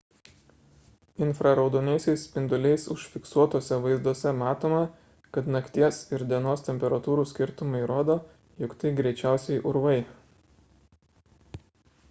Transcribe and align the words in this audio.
infraraudonaisiais 1.23 2.21
spinduliais 2.27 2.85
užfiksuotuose 2.93 3.77
vaizduose 3.83 4.31
matoma 4.39 4.79
kad 5.37 5.51
nakties 5.55 5.99
ir 6.17 6.23
dienos 6.31 6.65
temperatūrų 6.69 7.25
skirtumai 7.33 7.81
rodo 7.93 8.15
jog 8.63 8.75
tai 8.85 8.93
greičiausiai 9.01 9.61
urvai 9.73 9.93